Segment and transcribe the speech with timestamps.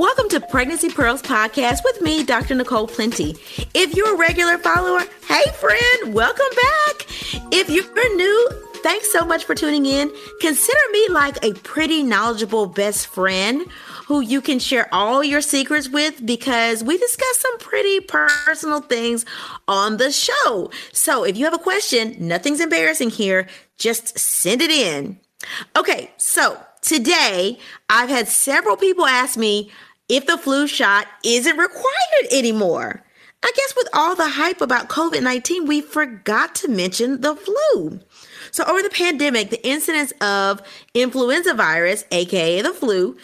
[0.00, 2.54] Welcome to Pregnancy Pearls Podcast with me, Dr.
[2.54, 3.36] Nicole Plenty.
[3.74, 7.06] If you're a regular follower, hey friend, welcome back.
[7.52, 10.10] If you're new, thanks so much for tuning in.
[10.40, 13.66] Consider me like a pretty knowledgeable best friend
[14.06, 19.26] who you can share all your secrets with because we discuss some pretty personal things
[19.68, 20.70] on the show.
[20.92, 25.20] So if you have a question, nothing's embarrassing here, just send it in.
[25.76, 27.58] Okay, so today
[27.90, 29.70] I've had several people ask me
[30.10, 33.04] if the flu shot isn't required anymore.
[33.42, 38.00] I guess with all the hype about COVID 19, we forgot to mention the flu.
[38.50, 40.60] So, over the pandemic, the incidence of
[40.92, 43.16] influenza virus, aka the flu,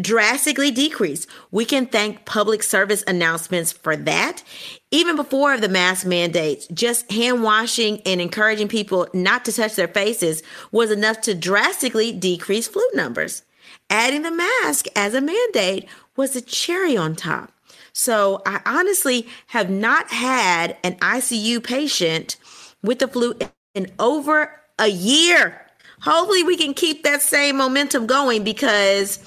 [0.00, 1.28] drastically decreased.
[1.50, 4.42] We can thank public service announcements for that.
[4.90, 9.88] Even before the mask mandates, just hand washing and encouraging people not to touch their
[9.88, 13.42] faces was enough to drastically decrease flu numbers.
[13.88, 17.52] Adding the mask as a mandate was a cherry on top.
[17.92, 22.36] So I honestly have not had an ICU patient
[22.82, 23.34] with the flu
[23.74, 25.66] in over a year.
[26.00, 29.20] Hopefully, we can keep that same momentum going because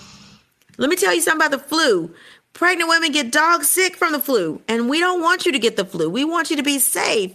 [0.78, 2.14] let me tell you something about the flu.
[2.54, 5.76] Pregnant women get dog sick from the flu, and we don't want you to get
[5.76, 6.10] the flu.
[6.10, 7.34] We want you to be safe.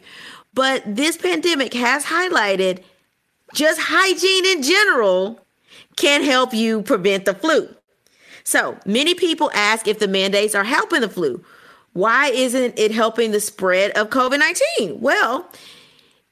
[0.53, 2.82] But this pandemic has highlighted
[3.55, 5.41] just hygiene in general
[5.97, 7.69] can help you prevent the flu.
[8.50, 11.44] So many people ask if the mandates are helping the flu.
[11.93, 15.00] Why isn't it helping the spread of COVID 19?
[15.00, 15.49] Well,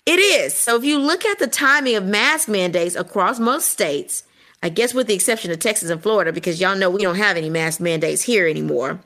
[0.04, 0.52] it is.
[0.52, 4.24] So if you look at the timing of mask mandates across most states,
[4.60, 7.36] I guess with the exception of Texas and Florida, because y'all know we don't have
[7.36, 8.98] any mask mandates here anymore.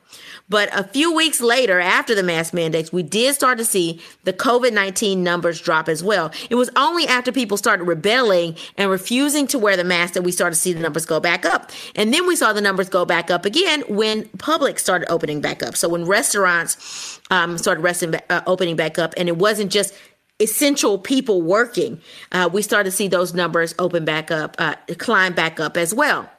[0.49, 4.33] But a few weeks later, after the mask mandates, we did start to see the
[4.33, 6.31] COVID 19 numbers drop as well.
[6.49, 10.31] It was only after people started rebelling and refusing to wear the mask that we
[10.31, 11.71] started to see the numbers go back up.
[11.95, 15.61] And then we saw the numbers go back up again when public started opening back
[15.61, 15.77] up.
[15.77, 19.93] So when restaurants um, started resting, uh, opening back up, and it wasn't just
[20.39, 22.01] essential people working,
[22.31, 25.93] uh, we start to see those numbers open back up, uh, climb back up as
[25.93, 26.29] well.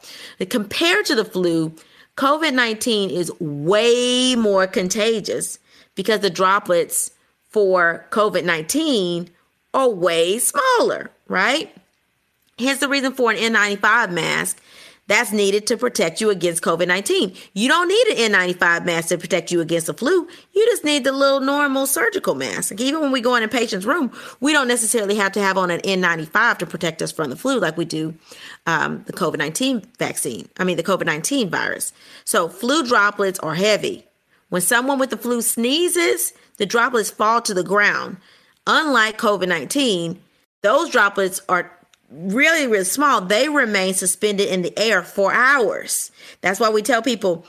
[0.51, 1.75] Compared to the flu,
[2.17, 5.59] COVID 19 is way more contagious
[5.95, 7.11] because the droplets
[7.49, 9.31] for COVID 19
[9.73, 11.75] are way smaller, right?
[12.59, 14.63] Hence the reason for an N95 mask
[15.07, 17.35] that's needed to protect you against COVID 19.
[17.53, 20.27] You don't need an N95 mask to protect you against the flu.
[20.55, 22.71] You just need the little normal surgical mask.
[22.71, 24.11] Like even when we go in a patient's room,
[24.41, 27.59] we don't necessarily have to have on an N95 to protect us from the flu
[27.59, 28.15] like we do
[28.67, 30.49] um, the COVID 19 vaccine.
[30.59, 31.93] I mean, the COVID 19 virus.
[32.25, 34.07] So flu droplets are heavy.
[34.49, 38.17] When someone with the flu sneezes, the droplets fall to the ground.
[38.67, 40.19] Unlike COVID 19,
[40.63, 41.71] those droplets are
[42.11, 46.11] really, really small, they remain suspended in the air for hours.
[46.41, 47.47] That's why we tell people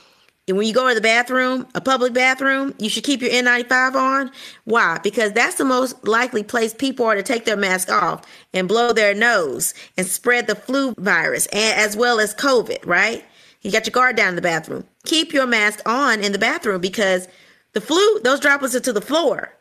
[0.48, 4.30] when you go to the bathroom, a public bathroom, you should keep your N95 on.
[4.64, 5.00] Why?
[5.02, 8.22] Because that's the most likely place people are to take their mask off
[8.54, 13.24] and blow their nose and spread the flu virus and as well as COVID, right?
[13.62, 14.84] You got your guard down in the bathroom.
[15.04, 17.26] Keep your mask on in the bathroom because
[17.72, 19.52] the flu, those droplets are to the floor.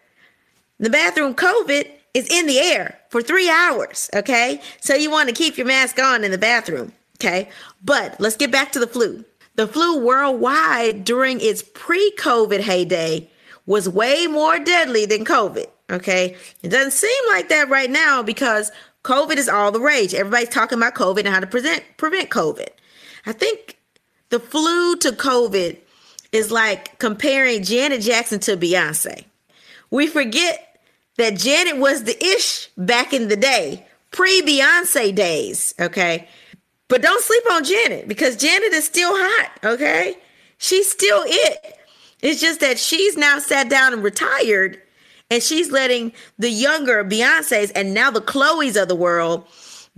[0.79, 4.09] The bathroom COVID is in the air for three hours.
[4.15, 4.61] Okay.
[4.79, 6.93] So you want to keep your mask on in the bathroom.
[7.17, 7.49] Okay.
[7.83, 9.23] But let's get back to the flu.
[9.55, 13.29] The flu worldwide during its pre COVID heyday
[13.65, 15.67] was way more deadly than COVID.
[15.91, 16.37] Okay.
[16.63, 18.71] It doesn't seem like that right now because
[19.03, 20.13] COVID is all the rage.
[20.13, 22.69] Everybody's talking about COVID and how to prevent, prevent COVID.
[23.25, 23.77] I think
[24.29, 25.77] the flu to COVID
[26.31, 29.25] is like comparing Janet Jackson to Beyonce.
[29.91, 30.64] We forget
[31.17, 36.27] that Janet was the ish back in the day, pre Beyonce days, okay?
[36.87, 40.17] But don't sleep on Janet because Janet is still hot, okay?
[40.57, 41.77] She's still it.
[42.21, 44.81] It's just that she's now sat down and retired,
[45.29, 49.47] and she's letting the younger Beyonces and now the Chloes of the world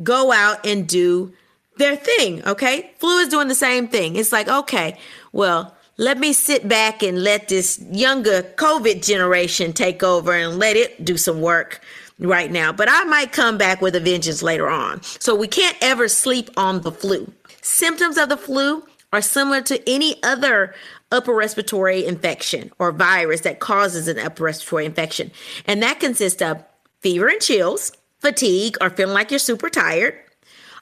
[0.03, 1.33] go out and do
[1.77, 2.45] their thing.
[2.45, 2.91] Okay.
[2.99, 4.15] Flu is doing the same thing.
[4.15, 4.97] It's like, okay,
[5.31, 10.75] well, let me sit back and let this younger COVID generation take over and let
[10.75, 11.81] it do some work
[12.19, 12.71] right now.
[12.71, 15.01] But I might come back with a vengeance later on.
[15.01, 17.31] So we can't ever sleep on the flu.
[17.61, 20.75] Symptoms of the flu are similar to any other
[21.11, 25.31] upper respiratory infection or virus that causes an upper respiratory infection.
[25.65, 26.63] And that consists of
[27.01, 30.15] fever and chills, fatigue or feeling like you're super tired,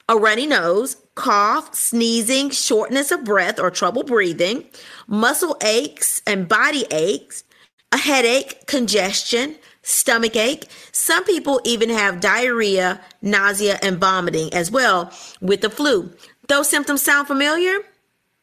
[0.10, 4.66] a runny nose, cough, sneezing, shortness of breath or trouble breathing,
[5.08, 7.44] muscle aches and body aches,
[7.92, 10.68] a headache, congestion, stomach ache.
[10.92, 16.12] Some people even have diarrhea, nausea, and vomiting as well with the flu.
[16.48, 17.80] Those symptoms sound familiar?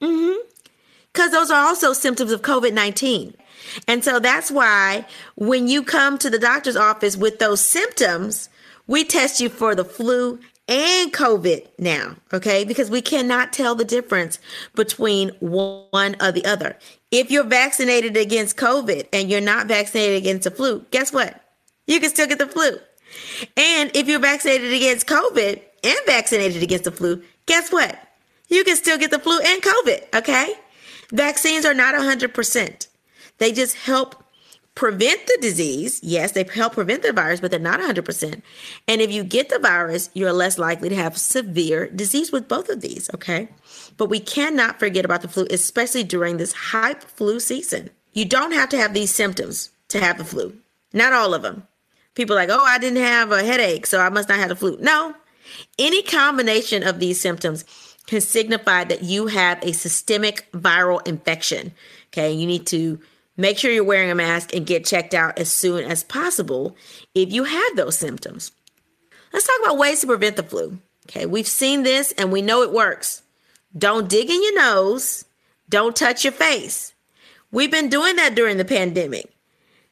[0.00, 0.38] Mm-hmm.
[1.12, 3.34] Because those are also symptoms of COVID 19.
[3.86, 8.48] And so that's why when you come to the doctor's office with those symptoms,
[8.86, 12.64] we test you for the flu and COVID now, okay?
[12.64, 14.38] Because we cannot tell the difference
[14.74, 16.78] between one or the other.
[17.10, 21.40] If you're vaccinated against COVID and you're not vaccinated against the flu, guess what?
[21.86, 22.78] You can still get the flu.
[23.56, 27.98] And if you're vaccinated against COVID and vaccinated against the flu, guess what?
[28.48, 30.54] You can still get the flu and COVID, okay?
[31.10, 32.86] Vaccines are not 100%.
[33.38, 34.21] They just help
[34.74, 36.00] prevent the disease.
[36.02, 38.42] Yes, they help prevent the virus, but they're not 100%.
[38.88, 42.68] And if you get the virus, you're less likely to have severe disease with both
[42.68, 43.48] of these, okay?
[43.96, 47.90] But we cannot forget about the flu, especially during this hype flu season.
[48.12, 50.56] You don't have to have these symptoms to have the flu.
[50.92, 51.66] Not all of them.
[52.14, 54.76] People like, oh, I didn't have a headache, so I must not have the flu.
[54.80, 55.14] No.
[55.78, 57.64] Any combination of these symptoms
[58.06, 61.72] can signify that you have a systemic viral infection.
[62.08, 63.00] Okay, you need to
[63.42, 66.76] Make sure you're wearing a mask and get checked out as soon as possible
[67.12, 68.52] if you have those symptoms.
[69.32, 70.78] Let's talk about ways to prevent the flu.
[71.08, 73.24] Okay, we've seen this and we know it works.
[73.76, 75.24] Don't dig in your nose,
[75.68, 76.94] don't touch your face.
[77.50, 79.34] We've been doing that during the pandemic,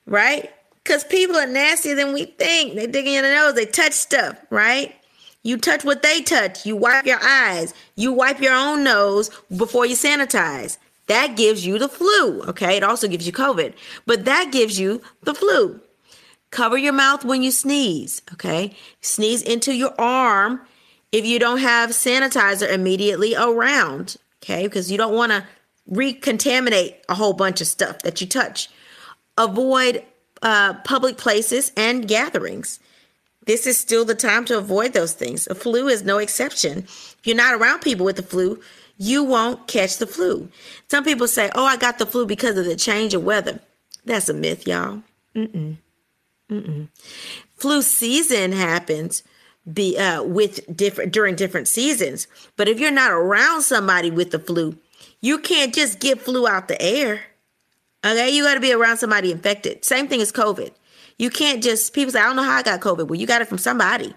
[0.07, 0.49] right?
[0.85, 2.77] Because people are nastier than we think.
[2.77, 4.95] They dig in your nose, they touch stuff, right?
[5.43, 6.65] You touch what they touch.
[6.65, 7.75] You wipe your eyes.
[7.97, 10.79] You wipe your own nose before you sanitize.
[11.11, 12.41] That gives you the flu.
[12.43, 12.77] Okay.
[12.77, 13.75] It also gives you COVID,
[14.07, 15.81] but that gives you the flu.
[16.53, 18.23] Cover your mouth when you sneeze.
[18.35, 18.77] Okay.
[19.01, 20.61] Sneeze into your arm
[21.11, 24.19] if you don't have sanitizer immediately around.
[24.41, 24.63] Okay.
[24.69, 25.45] Because you don't want to
[25.91, 28.69] recontaminate a whole bunch of stuff that you touch.
[29.37, 30.05] Avoid
[30.43, 32.79] uh, public places and gatherings.
[33.47, 35.47] This is still the time to avoid those things.
[35.47, 36.85] The flu is no exception.
[36.85, 38.61] If you're not around people with the flu,
[39.01, 40.51] you won't catch the flu.
[40.91, 43.59] Some people say, oh, I got the flu because of the change of weather.
[44.05, 45.03] That's a myth, y'all.
[45.35, 45.79] Mm-mm.
[46.51, 46.89] Mm-mm.
[47.57, 49.23] Flu season happens
[49.73, 52.27] be uh, with different during different seasons.
[52.57, 54.77] But if you're not around somebody with the flu,
[55.23, 57.23] you can't just get flu out the air.
[58.05, 59.83] Okay, you got to be around somebody infected.
[59.83, 60.73] Same thing as COVID.
[61.17, 63.09] You can't just people say, I don't know how I got COVID.
[63.09, 64.15] Well, you got it from somebody.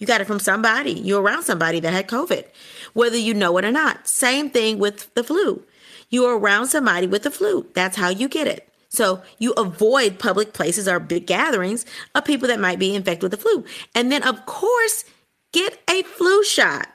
[0.00, 0.92] You got it from somebody.
[0.92, 2.46] You're around somebody that had COVID,
[2.94, 4.08] whether you know it or not.
[4.08, 5.62] Same thing with the flu.
[6.08, 7.66] You're around somebody with the flu.
[7.74, 8.66] That's how you get it.
[8.88, 13.30] So you avoid public places or big gatherings of people that might be infected with
[13.30, 13.64] the flu.
[13.94, 15.04] And then, of course,
[15.52, 16.88] get a flu shot.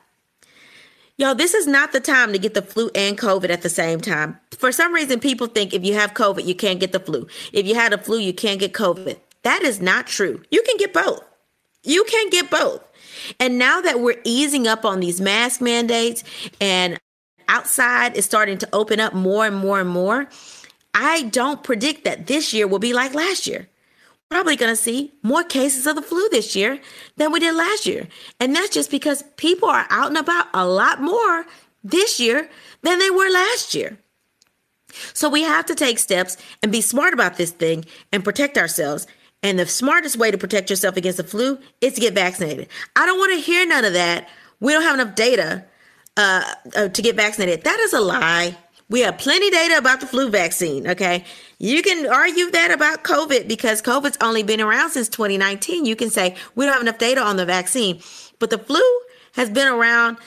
[1.18, 4.02] Y'all, this is not the time to get the flu and COVID at the same
[4.02, 4.38] time.
[4.58, 7.28] For some reason, people think if you have COVID, you can't get the flu.
[7.54, 9.18] If you had a flu, you can't get COVID.
[9.44, 10.44] That is not true.
[10.52, 11.24] You can get both.
[11.84, 12.84] You can get both.
[13.40, 16.24] And now that we're easing up on these mask mandates
[16.60, 17.00] and
[17.48, 20.28] outside is starting to open up more and more and more,
[20.94, 23.68] I don't predict that this year will be like last year.
[24.30, 26.80] Probably going to see more cases of the flu this year
[27.18, 28.08] than we did last year.
[28.40, 31.46] And that's just because people are out and about a lot more
[31.84, 32.50] this year
[32.82, 34.00] than they were last year.
[35.14, 39.08] So we have to take steps and be smart about this thing and protect ourselves
[39.46, 42.68] and the smartest way to protect yourself against the flu is to get vaccinated.
[42.96, 44.28] I don't want to hear none of that.
[44.60, 45.64] We don't have enough data
[46.18, 46.44] uh,
[46.76, 47.64] uh, to get vaccinated.
[47.64, 48.58] That is a lie.
[48.90, 50.88] We have plenty data about the flu vaccine.
[50.88, 51.26] Okay.
[51.60, 55.86] You can argue that about COVID because COVID's only been around since 2019.
[55.86, 58.02] You can say we don't have enough data on the vaccine,
[58.40, 58.82] but the flu
[59.34, 60.18] has been around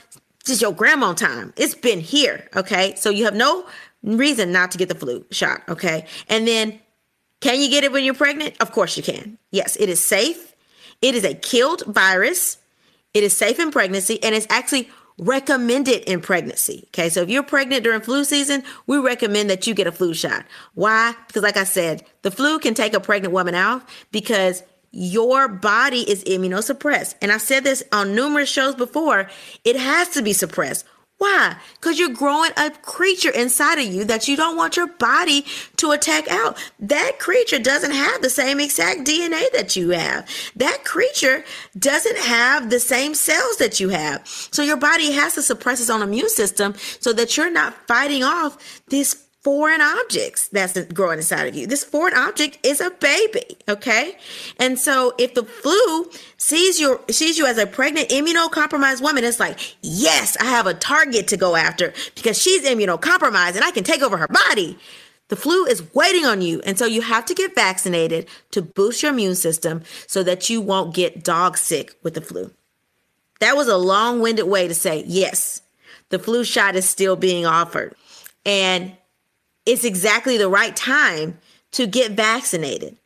[0.45, 1.53] since your grandma time.
[1.57, 2.49] It's been here.
[2.55, 2.95] Okay.
[2.95, 3.67] So you have no
[4.05, 5.63] reason not to get the flu shot.
[5.69, 6.07] Okay.
[6.29, 6.79] And then
[7.41, 8.57] can you get it when you're pregnant?
[8.61, 9.39] Of course you can.
[9.51, 10.55] Yes, it is safe.
[11.01, 12.59] It is a killed virus.
[13.15, 16.85] It is safe in pregnancy and it's actually recommended in pregnancy.
[16.89, 20.15] Okay, so if you're pregnant during flu season, we recommend that you get a flu
[20.15, 20.45] shot.
[20.75, 21.15] Why?
[21.27, 26.09] Because, like I said, the flu can take a pregnant woman out because your body
[26.09, 27.17] is immunosuppressed.
[27.21, 29.29] And I've said this on numerous shows before,
[29.65, 30.87] it has to be suppressed.
[31.19, 31.57] Why?
[31.75, 35.45] Because you're growing a creature inside of you that you don't want your body
[35.77, 36.57] to attack out.
[36.79, 40.29] That creature doesn't have the same exact DNA that you have.
[40.55, 41.45] That creature
[41.77, 44.27] doesn't have the same cells that you have.
[44.27, 48.23] So your body has to suppress its own immune system so that you're not fighting
[48.23, 51.67] off this foreign objects that's growing inside of you.
[51.67, 54.15] This foreign object is a baby, okay?
[54.59, 59.41] And so if the flu sees you sees you as a pregnant immunocompromised woman, it's
[59.41, 63.85] like, "Yes, I have a target to go after because she's immunocompromised and I can
[63.85, 64.79] take over her body."
[65.29, 66.61] The flu is waiting on you.
[66.67, 70.61] And so you have to get vaccinated to boost your immune system so that you
[70.61, 72.51] won't get dog sick with the flu.
[73.41, 75.63] That was a long winded way to say, yes,
[76.11, 77.95] the flu shot is still being offered.
[78.45, 78.93] And
[79.69, 81.39] it's exactly the right time
[81.73, 82.97] to get vaccinated.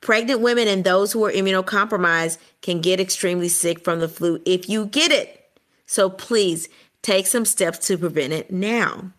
[0.00, 4.68] Pregnant women and those who are immunocompromised can get extremely sick from the flu if
[4.68, 5.48] you get it.
[5.86, 6.68] So please
[7.02, 9.12] take some steps to prevent it now.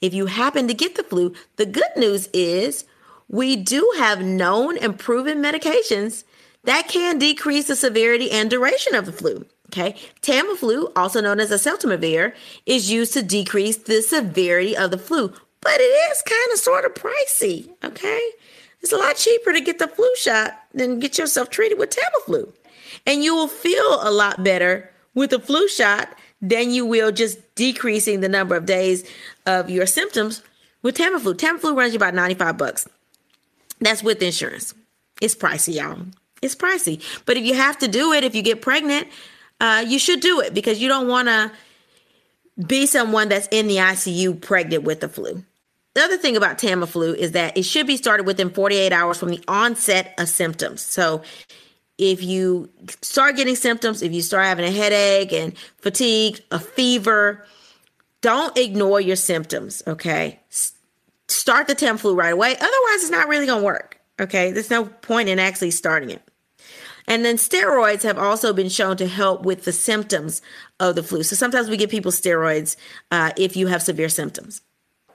[0.00, 2.86] If you happen to get the flu, the good news is
[3.28, 6.24] we do have known and proven medications
[6.64, 9.44] that can decrease the severity and duration of the flu.
[9.68, 12.34] Okay, Tamiflu, also known as oseltamivir,
[12.66, 16.84] is used to decrease the severity of the flu, but it is kind of sort
[16.84, 17.70] of pricey.
[17.82, 18.30] Okay.
[18.82, 22.52] It's a lot cheaper to get the flu shot than get yourself treated with Tamiflu.
[23.06, 27.38] And you will feel a lot better with the flu shot than you will just
[27.54, 29.08] decreasing the number of days
[29.46, 30.42] of your symptoms
[30.82, 31.34] with Tamiflu.
[31.34, 32.88] Tamiflu runs you about 95 bucks.
[33.80, 34.74] That's with insurance.
[35.20, 36.06] It's pricey, y'all.
[36.42, 37.00] It's pricey.
[37.24, 39.06] But if you have to do it, if you get pregnant,
[39.60, 41.52] uh, you should do it because you don't want to
[42.66, 45.44] be someone that's in the ICU pregnant with the flu.
[45.94, 49.28] The other thing about Tamiflu is that it should be started within 48 hours from
[49.28, 50.80] the onset of symptoms.
[50.80, 51.22] So
[51.98, 52.70] if you
[53.02, 57.44] start getting symptoms, if you start having a headache and fatigue, a fever,
[58.22, 60.40] don't ignore your symptoms, okay?
[61.28, 62.52] Start the Tamiflu right away.
[62.52, 64.50] Otherwise, it's not really going to work, okay?
[64.50, 66.22] There's no point in actually starting it.
[67.06, 70.40] And then steroids have also been shown to help with the symptoms
[70.80, 71.22] of the flu.
[71.24, 72.76] So sometimes we give people steroids
[73.10, 74.62] uh, if you have severe symptoms.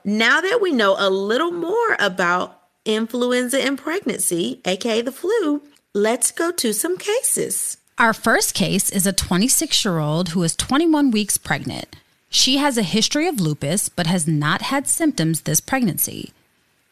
[0.08, 5.60] Now that we know a little more about influenza and pregnancy, aka the flu,
[5.92, 7.76] let's go to some cases.
[7.98, 11.94] Our first case is a 26 year old who is 21 weeks pregnant.
[12.30, 16.32] She has a history of lupus but has not had symptoms this pregnancy.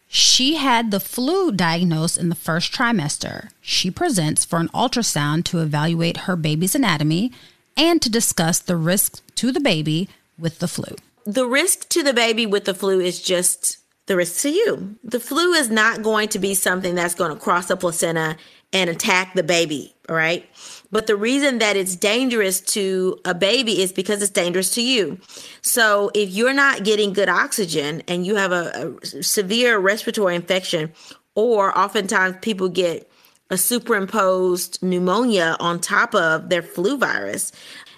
[0.08, 3.48] She had the flu diagnosed in the first trimester.
[3.62, 7.32] She presents for an ultrasound to evaluate her baby's anatomy
[7.78, 10.94] and to discuss the risks to the baby with the flu
[11.26, 14.96] the risk to the baby with the flu is just the risk to you.
[15.02, 18.36] The flu is not going to be something that's going to cross the placenta
[18.72, 20.48] and attack the baby, all right?
[20.92, 25.18] But the reason that it's dangerous to a baby is because it's dangerous to you.
[25.62, 30.92] So if you're not getting good oxygen and you have a, a severe respiratory infection,
[31.34, 33.10] or oftentimes people get
[33.50, 37.52] a superimposed pneumonia on top of their flu virus,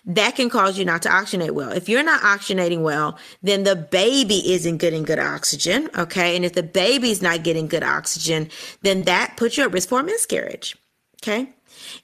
[0.04, 1.70] that can cause you not to oxygenate well.
[1.70, 5.90] If you're not oxygenating well, then the baby isn't getting good oxygen.
[5.96, 6.34] Okay.
[6.34, 8.48] And if the baby's not getting good oxygen,
[8.82, 10.76] then that puts you at risk for a miscarriage.
[11.22, 11.50] Okay.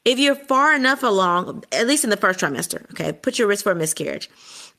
[0.05, 3.65] If you're far enough along, at least in the first trimester, okay, put your risk
[3.65, 4.31] for a miscarriage.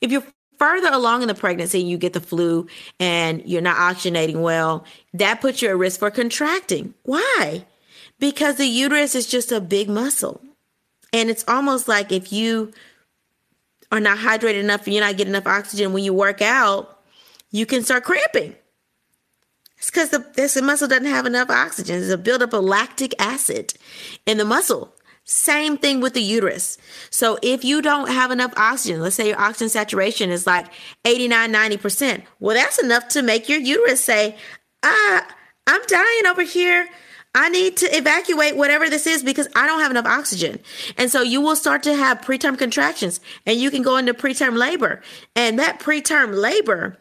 [0.01, 0.23] If you're
[0.57, 2.67] further along in the pregnancy you get the flu
[2.99, 6.93] and you're not oxygenating well, that puts you at risk for contracting.
[7.03, 7.65] Why?
[8.19, 10.41] Because the uterus is just a big muscle.
[11.11, 12.73] And it's almost like if you
[13.91, 16.99] are not hydrated enough and you're not getting enough oxygen when you work out,
[17.51, 18.55] you can start cramping.
[19.77, 21.99] It's because the, the muscle doesn't have enough oxygen.
[21.99, 23.73] There's a buildup of lactic acid
[24.25, 24.93] in the muscle.
[25.25, 26.77] Same thing with the uterus.
[27.09, 30.67] So if you don't have enough oxygen, let's say your oxygen saturation is like
[31.03, 34.37] 89, 90%, well, that's enough to make your uterus say,
[34.83, 35.27] ah,
[35.65, 36.87] I'm dying over here.
[37.35, 40.59] I need to evacuate whatever this is because I don't have enough oxygen.
[40.97, 44.57] And so you will start to have preterm contractions and you can go into preterm
[44.57, 45.01] labor.
[45.35, 46.97] And that preterm labor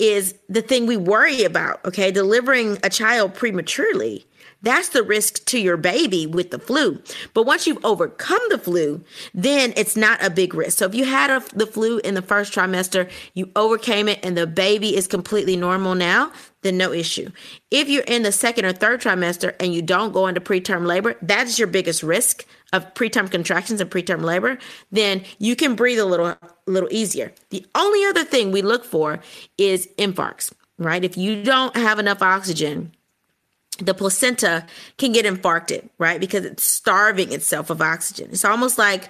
[0.00, 2.10] is the thing we worry about, okay?
[2.10, 4.26] Delivering a child prematurely.
[4.62, 7.00] That's the risk to your baby with the flu.
[7.32, 10.78] But once you've overcome the flu, then it's not a big risk.
[10.78, 14.36] So if you had a, the flu in the first trimester, you overcame it, and
[14.36, 17.30] the baby is completely normal now, then no issue.
[17.70, 21.16] If you're in the second or third trimester and you don't go into preterm labor,
[21.22, 24.58] that is your biggest risk of preterm contractions and preterm labor,
[24.92, 26.36] then you can breathe a little
[26.66, 27.32] little easier.
[27.50, 29.20] The only other thing we look for
[29.58, 31.04] is infarcts, right?
[31.04, 32.92] If you don't have enough oxygen,
[33.78, 34.66] the placenta
[34.98, 36.20] can get infarcted, right?
[36.20, 38.28] Because it's starving itself of oxygen.
[38.30, 39.08] It's almost like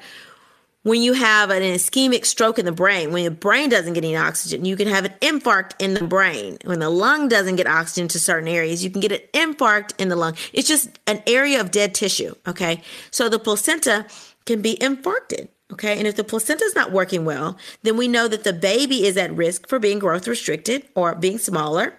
[0.83, 4.17] when you have an ischemic stroke in the brain, when the brain doesn't get any
[4.17, 6.57] oxygen, you can have an infarct in the brain.
[6.65, 10.09] When the lung doesn't get oxygen to certain areas, you can get an infarct in
[10.09, 10.37] the lung.
[10.53, 12.35] It's just an area of dead tissue.
[12.47, 12.83] Okay.
[13.11, 14.07] So the placenta
[14.47, 15.49] can be infarcted.
[15.71, 15.99] Okay.
[15.99, 19.19] And if the placenta is not working well, then we know that the baby is
[19.19, 21.95] at risk for being growth restricted or being smaller.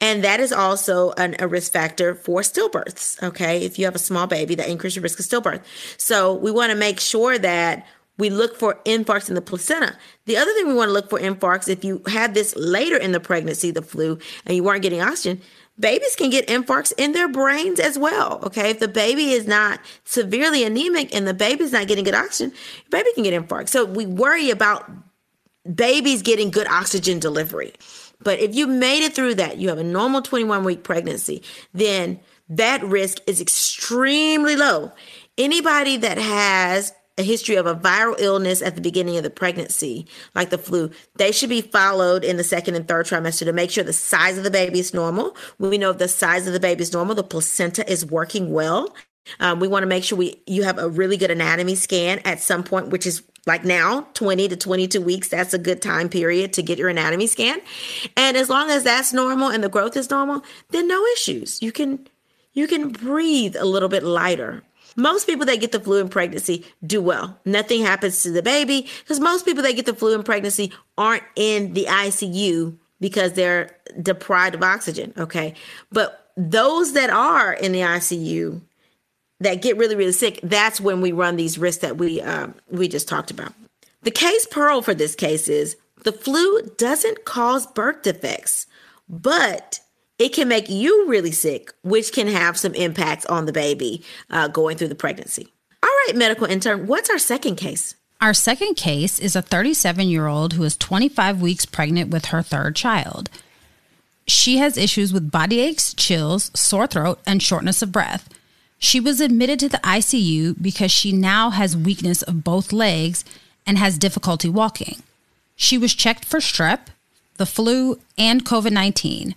[0.00, 3.22] And that is also an, a risk factor for stillbirths.
[3.22, 3.64] Okay.
[3.64, 5.62] If you have a small baby, that increases your risk of stillbirth.
[5.96, 7.86] So we want to make sure that
[8.18, 9.96] we look for infarcts in the placenta.
[10.26, 13.12] The other thing we want to look for infarcts, if you had this later in
[13.12, 15.40] the pregnancy, the flu, and you weren't getting oxygen,
[15.78, 18.40] babies can get infarcts in their brains as well.
[18.44, 18.70] Okay.
[18.70, 22.54] If the baby is not severely anemic and the baby's not getting good oxygen,
[22.90, 23.70] baby can get infarcts.
[23.70, 24.90] So we worry about
[25.74, 27.72] babies getting good oxygen delivery.
[28.22, 32.20] But if you made it through that, you have a normal 21 week pregnancy, then
[32.48, 34.92] that risk is extremely low.
[35.38, 40.06] Anybody that has a history of a viral illness at the beginning of the pregnancy,
[40.34, 43.70] like the flu, they should be followed in the second and third trimester to make
[43.70, 45.36] sure the size of the baby is normal.
[45.58, 48.94] We know if the size of the baby is normal, the placenta is working well.
[49.38, 52.40] Um, we want to make sure we you have a really good anatomy scan at
[52.40, 56.52] some point, which is like now 20 to 22 weeks that's a good time period
[56.54, 57.60] to get your anatomy scan.
[58.16, 61.60] And as long as that's normal and the growth is normal then no issues.
[61.62, 62.06] You can
[62.52, 64.62] you can breathe a little bit lighter.
[64.96, 67.38] Most people that get the flu in pregnancy do well.
[67.44, 71.22] Nothing happens to the baby because most people that get the flu in pregnancy aren't
[71.36, 75.54] in the icu because they're deprived of oxygen okay?
[75.90, 78.60] But those that are in the icu
[79.40, 82.88] that get really really sick that's when we run these risks that we um, we
[82.88, 83.52] just talked about.
[84.02, 88.66] The case pearl for this case is the flu doesn't cause birth defects
[89.08, 89.80] but
[90.18, 94.48] it can make you really sick which can have some impacts on the baby uh,
[94.48, 95.48] going through the pregnancy.
[95.82, 97.94] All right medical intern what's our second case?
[98.20, 102.42] Our second case is a 37 year old who is 25 weeks pregnant with her
[102.42, 103.30] third child.
[104.26, 108.28] She has issues with body aches chills sore throat and shortness of breath
[108.80, 113.26] she was admitted to the ICU because she now has weakness of both legs
[113.66, 115.02] and has difficulty walking.
[115.54, 116.86] She was checked for strep,
[117.36, 119.34] the flu, and COVID 19.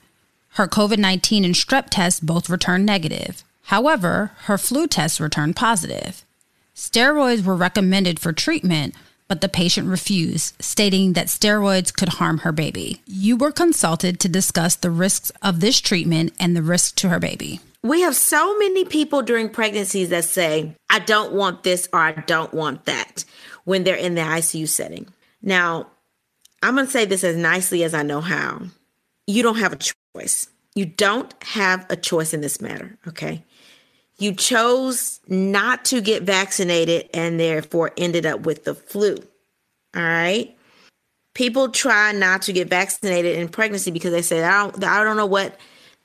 [0.53, 3.43] Her COVID 19 and strep tests both returned negative.
[3.63, 6.23] However, her flu test returned positive.
[6.73, 8.95] Steroids were recommended for treatment,
[9.27, 13.01] but the patient refused, stating that steroids could harm her baby.
[13.05, 17.19] You were consulted to discuss the risks of this treatment and the risk to her
[17.19, 17.59] baby.
[17.83, 22.13] We have so many people during pregnancies that say, I don't want this or I
[22.13, 23.25] don't want that
[23.65, 25.07] when they're in the ICU setting.
[25.41, 25.87] Now,
[26.61, 28.61] I'm going to say this as nicely as I know how.
[29.27, 29.79] You don't have a
[30.15, 30.47] choice.
[30.75, 33.43] You don't have a choice in this matter, okay?
[34.17, 39.17] You chose not to get vaccinated and therefore ended up with the flu.
[39.95, 40.55] All right?
[41.33, 45.17] People try not to get vaccinated in pregnancy because they say, I don't, I don't
[45.17, 45.57] know what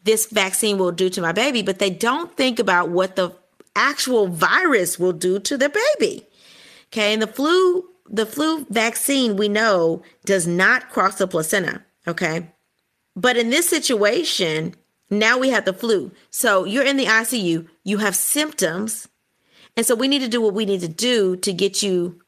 [0.09, 3.31] this vaccine will do to my baby, but they don't think about what the
[3.77, 6.27] actual virus will do to their baby.
[6.87, 11.85] Okay, and the flu, the flu vaccine we know does not cross the placenta.
[12.07, 12.51] Okay,
[13.17, 14.75] but in this situation,
[15.11, 16.11] now we have the flu.
[16.31, 19.09] So you're in the ICU, you have symptoms,
[19.77, 22.19] and so we need to do what we need to do to get you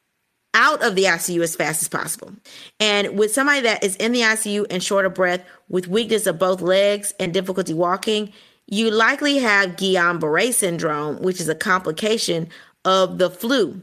[0.53, 2.33] out of the ICU as fast as possible.
[2.79, 6.39] And with somebody that is in the ICU and short of breath with weakness of
[6.39, 8.33] both legs and difficulty walking,
[8.67, 12.49] you likely have Guillain-Barré syndrome, which is a complication
[12.85, 13.81] of the flu.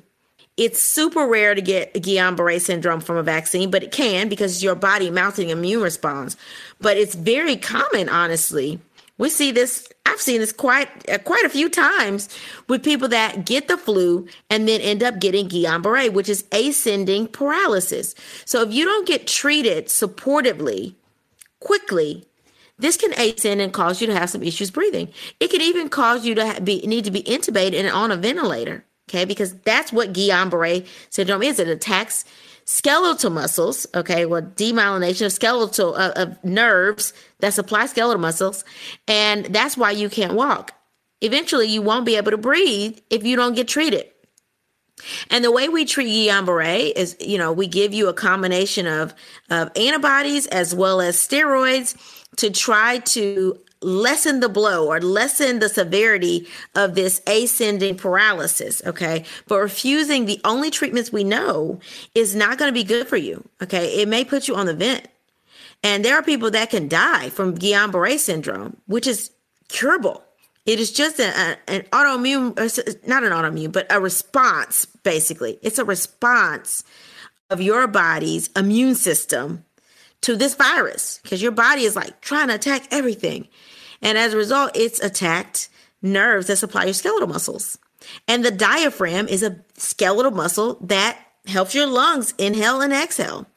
[0.58, 4.76] It's super rare to get Guillain-Barré syndrome from a vaccine, but it can because your
[4.76, 6.36] body mounting immune response.
[6.80, 8.80] But it's very common, honestly.
[9.18, 12.30] We see this I've seen this quite uh, quite a few times
[12.68, 17.28] with people that get the flu and then end up getting Guillain-Barré, which is ascending
[17.28, 18.16] paralysis.
[18.46, 20.96] So if you don't get treated supportively
[21.60, 22.26] quickly,
[22.80, 25.10] this can ascend and cause you to have some issues breathing.
[25.40, 28.84] It can even cause you to be need to be intubated and on a ventilator.
[29.10, 31.60] Okay, because that's what Guillain-Barré syndrome is.
[31.60, 32.26] It attacks
[32.66, 38.66] skeletal muscles, okay, well, demyelination of skeletal uh, of nerves that supply skeletal muscles,
[39.08, 40.74] and that's why you can't walk.
[41.22, 44.06] Eventually, you won't be able to breathe if you don't get treated.
[45.30, 49.14] And the way we treat Guillain-Barré is, you know, we give you a combination of,
[49.50, 51.96] of antibodies as well as steroids
[52.38, 58.82] to try to lessen the blow or lessen the severity of this ascending paralysis.
[58.86, 59.24] Okay.
[59.48, 61.80] But refusing the only treatments we know
[62.16, 63.48] is not going to be good for you.
[63.62, 64.02] Okay.
[64.02, 65.08] It may put you on the vent.
[65.84, 69.30] And there are people that can die from Guillain Barre syndrome, which is
[69.68, 70.24] curable.
[70.68, 75.58] It is just a, an autoimmune, uh, not an autoimmune, but a response, basically.
[75.62, 76.84] It's a response
[77.50, 79.64] of your body's immune system
[80.22, 83.48] to this virus because your body is like trying to attack everything.
[84.02, 85.70] And as a result, it's attacked
[86.02, 87.78] nerves that supply your skeletal muscles.
[88.28, 93.48] And the diaphragm is a skeletal muscle that helps your lungs inhale and exhale.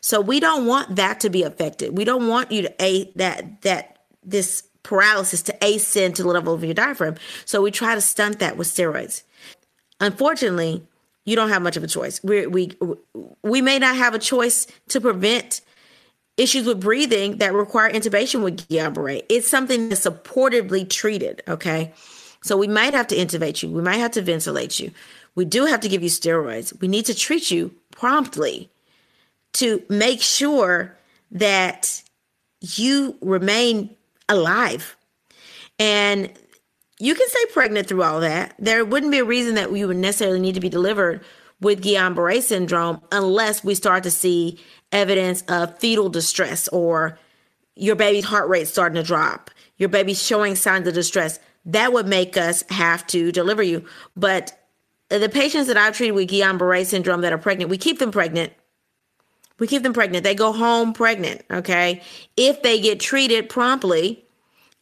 [0.00, 1.96] So we don't want that to be affected.
[1.96, 6.54] We don't want you to a that that this paralysis to ascend to the level
[6.54, 7.16] of your diaphragm.
[7.44, 9.22] So we try to stunt that with steroids.
[10.00, 10.82] Unfortunately,
[11.24, 12.22] you don't have much of a choice.
[12.24, 12.72] We we
[13.42, 15.60] we may not have a choice to prevent
[16.36, 19.22] issues with breathing that require intubation with Guillain-Barré.
[19.28, 21.92] It's something that's supportively treated, okay?
[22.42, 23.68] So we might have to intubate you.
[23.68, 24.90] We might have to ventilate you.
[25.34, 26.78] We do have to give you steroids.
[26.80, 28.70] We need to treat you promptly
[29.54, 30.96] to make sure
[31.30, 32.02] that
[32.60, 33.94] you remain
[34.32, 34.96] alive.
[35.78, 36.32] And
[36.98, 38.54] you can stay pregnant through all that.
[38.58, 41.24] There wouldn't be a reason that we would necessarily need to be delivered
[41.60, 44.58] with Guillain-Barré syndrome unless we start to see
[44.90, 47.18] evidence of fetal distress or
[47.74, 51.38] your baby's heart rate starting to drop, your baby's showing signs of distress.
[51.64, 53.84] That would make us have to deliver you.
[54.16, 54.58] But
[55.08, 58.52] the patients that I've treated with Guillain-Barré syndrome that are pregnant, we keep them pregnant.
[59.58, 60.24] We keep them pregnant.
[60.24, 62.02] They go home pregnant, okay?
[62.36, 64.21] If they get treated promptly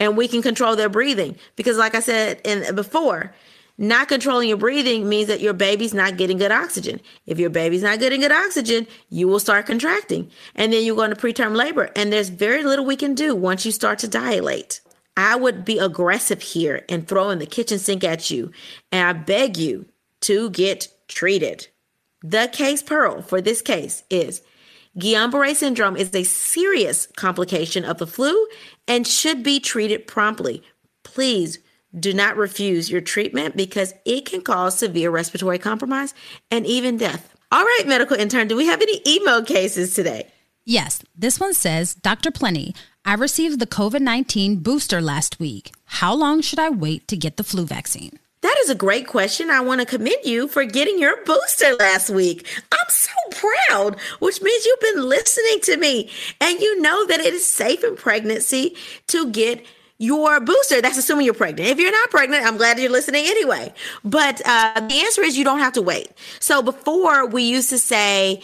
[0.01, 1.37] and we can control their breathing.
[1.55, 3.33] Because like I said in before,
[3.79, 7.01] not controlling your breathing means that your baby's not getting good oxygen.
[7.27, 11.03] If your baby's not getting good oxygen, you will start contracting and then you go
[11.03, 11.91] into preterm labor.
[11.95, 14.81] And there's very little we can do once you start to dilate.
[15.17, 18.53] I would be aggressive here and throw in the kitchen sink at you.
[18.93, 19.87] And I beg you
[20.23, 21.69] to get treated.
[22.23, 24.43] The case pearl for this case is
[25.01, 28.47] Guillain Barre syndrome is a serious complication of the flu
[28.87, 30.63] and should be treated promptly.
[31.03, 31.59] Please
[31.99, 36.15] do not refuse your treatment because it can cause severe respiratory compromise
[36.51, 37.35] and even death.
[37.51, 40.31] All right, medical intern, do we have any email cases today?
[40.65, 42.31] Yes, this one says Dr.
[42.31, 45.73] Plenty, I received the COVID 19 booster last week.
[45.87, 48.20] How long should I wait to get the flu vaccine?
[48.43, 49.51] That is a great question.
[49.51, 52.47] I want to commend you for getting your booster last week.
[52.73, 57.35] I'm so proud, which means you've been listening to me and you know that it
[57.35, 58.75] is safe in pregnancy
[59.09, 59.65] to get
[59.99, 60.81] your booster.
[60.81, 61.69] That's assuming you're pregnant.
[61.69, 63.75] If you're not pregnant, I'm glad you're listening anyway.
[64.03, 66.09] But uh, the answer is you don't have to wait.
[66.39, 68.41] So before we used to say,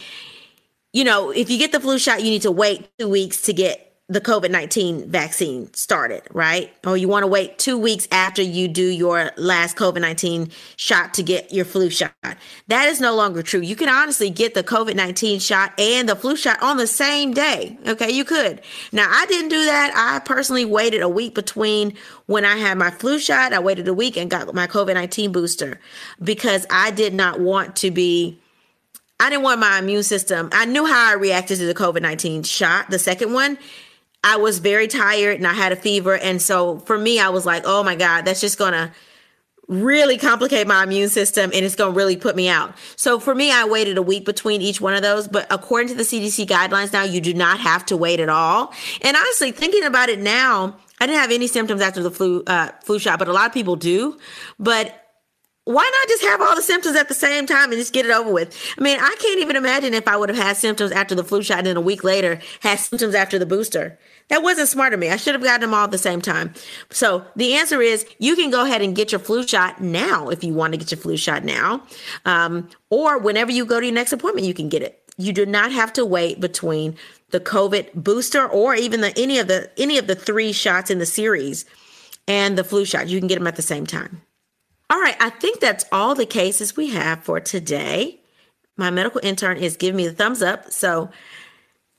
[0.93, 3.53] you know, if you get the flu shot, you need to wait two weeks to
[3.53, 6.71] get the COVID 19 vaccine started, right?
[6.85, 11.13] Or you want to wait two weeks after you do your last COVID 19 shot
[11.15, 12.13] to get your flu shot.
[12.67, 13.59] That is no longer true.
[13.59, 17.33] You can honestly get the COVID 19 shot and the flu shot on the same
[17.33, 17.77] day.
[17.85, 18.61] Okay, you could.
[18.93, 19.91] Now, I didn't do that.
[19.93, 21.93] I personally waited a week between
[22.27, 23.51] when I had my flu shot.
[23.51, 25.81] I waited a week and got my COVID 19 booster
[26.23, 28.39] because I did not want to be.
[29.19, 30.47] I didn't want my immune system.
[30.53, 33.57] I knew how I reacted to the COVID 19 shot, the second one
[34.23, 36.17] I was very tired and I had a fever.
[36.17, 38.91] And so for me, I was like, oh my God, that's just going to
[39.67, 42.73] really complicate my immune system and it's going to really put me out.
[42.95, 45.27] So for me, I waited a week between each one of those.
[45.27, 48.73] But according to the CDC guidelines now, you do not have to wait at all.
[49.01, 52.69] And honestly, thinking about it now, I didn't have any symptoms after the flu uh,
[52.83, 54.17] flu shot, but a lot of people do.
[54.57, 55.06] But
[55.67, 58.11] why not just have all the symptoms at the same time and just get it
[58.11, 58.57] over with?
[58.77, 61.43] I mean, I can't even imagine if I would have had symptoms after the flu
[61.43, 63.99] shot and then a week later had symptoms after the booster.
[64.29, 65.09] That wasn't smart of me.
[65.09, 66.53] I should have gotten them all at the same time.
[66.89, 70.41] So the answer is you can go ahead and get your flu shot now if
[70.41, 71.83] you want to get your flu shot now.
[72.23, 75.03] Um, or whenever you go to your next appointment, you can get it.
[75.17, 76.95] You do not have to wait between
[77.31, 80.99] the COVID booster or even the any of the any of the three shots in
[80.99, 81.65] the series
[82.25, 83.09] and the flu shot.
[83.09, 84.21] You can get them at the same time.
[84.89, 88.21] All right, I think that's all the cases we have for today.
[88.77, 90.71] My medical intern is giving me the thumbs up.
[90.71, 91.09] So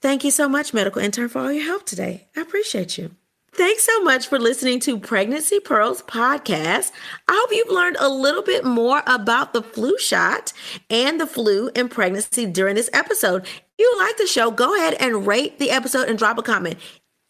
[0.01, 2.29] thank you so much, medical intern, for all your help today.
[2.37, 3.11] I appreciate you.
[3.53, 6.93] Thanks so much for listening to Pregnancy Pearls podcast.
[7.27, 10.53] I hope you've learned a little bit more about the flu shot
[10.89, 13.43] and the flu and pregnancy during this episode.
[13.43, 16.79] If you like the show, go ahead and rate the episode and drop a comment.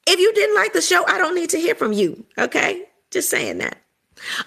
[0.07, 2.27] If you didn't like the show, I don't need to hear from you.
[2.37, 2.85] Okay?
[3.11, 3.79] Just saying that.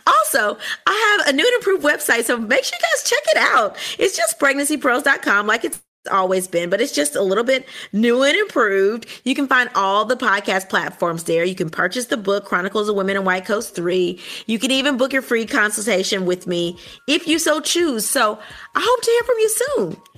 [0.08, 0.58] Also,
[0.88, 3.78] I have a new and improved website, so make sure you guys check it out.
[4.00, 8.36] It's just pregnancypearls.com, like it's always been, but it's just a little bit new and
[8.36, 9.06] improved.
[9.24, 11.44] You can find all the podcast platforms there.
[11.44, 14.20] You can purchase the book, Chronicles of Women in White Coats 3.
[14.48, 18.10] You can even book your free consultation with me if you so choose.
[18.10, 18.40] So
[18.76, 20.11] I hope to hear from you soon.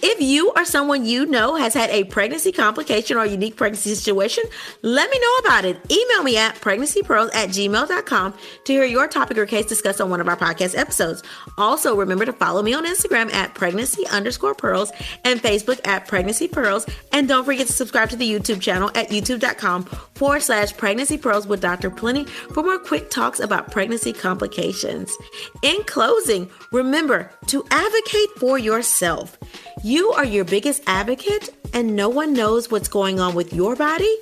[0.00, 4.44] If you or someone you know has had a pregnancy complication or unique pregnancy situation,
[4.82, 5.76] let me know about it.
[5.90, 8.34] Email me at pregnancypearls at gmail.com
[8.64, 11.24] to hear your topic or case discussed on one of our podcast episodes.
[11.56, 14.92] Also, remember to follow me on Instagram at pregnancy underscore pearls
[15.24, 16.86] and Facebook at pregnancy pearls.
[17.12, 21.46] And don't forget to subscribe to the YouTube channel at youtube.com forward slash pregnancy pearls
[21.46, 21.90] with Dr.
[21.90, 25.16] Plenty for more quick talks about pregnancy complications.
[25.62, 29.38] In closing, remember to advocate for yourself.
[29.82, 34.16] You are your biggest advocate, and no one knows what's going on with your body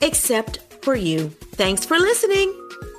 [0.00, 1.28] except for you.
[1.54, 2.65] Thanks for listening.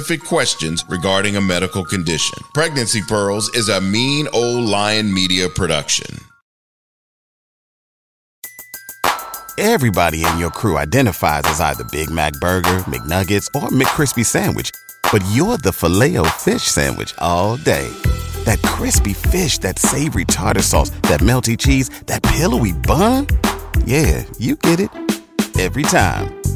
[0.00, 2.38] specific questions regarding a medical condition.
[2.54, 6.16] Pregnancy Pearls is a mean old lion media production.
[9.58, 14.70] Everybody in your crew identifies as either Big Mac Burger, McNuggets, or McCrispy Sandwich,
[15.12, 17.88] but you're the filet fish Sandwich all day.
[18.44, 23.26] That crispy fish, that savory tartar sauce, that melty cheese, that pillowy bun.
[23.84, 24.90] Yeah, you get it
[25.58, 26.39] every time.